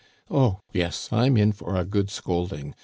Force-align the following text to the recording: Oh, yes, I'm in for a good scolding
Oh, 0.31 0.61
yes, 0.73 1.09
I'm 1.11 1.37
in 1.37 1.51
for 1.51 1.75
a 1.75 1.85
good 1.85 2.09
scolding 2.09 2.73